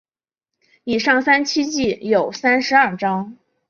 [0.83, 3.37] 以上三期计有三十二章。